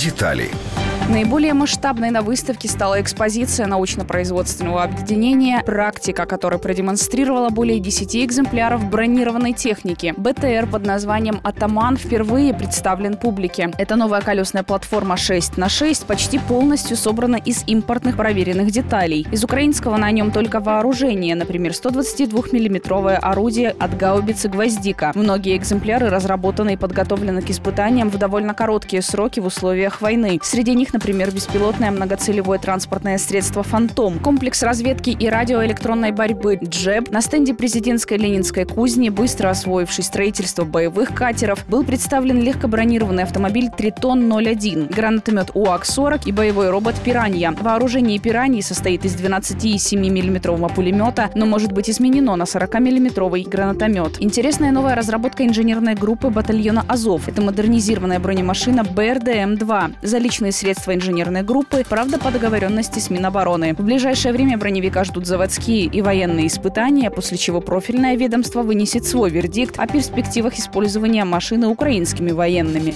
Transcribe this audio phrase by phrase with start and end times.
[0.00, 0.50] Детали.
[1.10, 9.52] Наиболее масштабной на выставке стала экспозиция научно-производственного объединения «Практика», которая продемонстрировала более 10 экземпляров бронированной
[9.52, 10.14] техники.
[10.16, 13.72] БТР под названием «Атаман» впервые представлен публике.
[13.76, 19.26] Эта новая колесная платформа 6 на 6 почти полностью собрана из импортных проверенных деталей.
[19.32, 25.10] Из украинского на нем только вооружение, например, 122-миллиметровое орудие от гаубицы «Гвоздика».
[25.16, 30.38] Многие экземпляры разработаны и подготовлены к испытаниям в довольно короткие сроки в условиях войны.
[30.44, 37.10] Среди них, например, беспилотное многоцелевое транспортное средство «Фантом», комплекс разведки и радиоэлектронной борьбы «Джеб».
[37.10, 44.94] На стенде президентской ленинской кузни, быстро освоивший строительство боевых катеров, был представлен легкобронированный автомобиль «Тритон-01»,
[44.94, 47.52] гранатомет УАК-40 и боевой робот «Пиранья».
[47.58, 54.20] Вооружение «Пираньи» состоит из 12,7 миллиметрового пулемета, но может быть изменено на 40-миллиметровый гранатомет.
[54.20, 57.28] Интересная новая разработка инженерной группы батальона «Азов».
[57.28, 59.94] Это модернизированная бронемашина БРДМ-2.
[60.02, 63.74] За личные средства руководства инженерной группы, правда, по договоренности с Минобороны.
[63.74, 69.30] В ближайшее время броневика ждут заводские и военные испытания, после чего профильное ведомство вынесет свой
[69.30, 72.94] вердикт о перспективах использования машины украинскими военными.